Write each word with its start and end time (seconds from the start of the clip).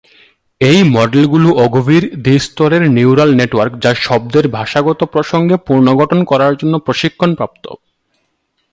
এই 0.61 0.79
মডেলগুলি 0.95 1.49
অগভীর, 1.65 2.03
দ্বি-স্তরের 2.23 2.83
neural 2.89 3.29
network 3.35 3.73
যা 3.79 3.91
শব্দের 4.01 4.45
ভাষাগত 4.49 4.99
প্রসঙ্গে 5.13 5.55
পুনর্গঠন 5.67 6.19
করার 6.23 6.53
জন্য 6.55 6.73
প্রশিক্ষণপ্রাপ্ত। 6.79 7.65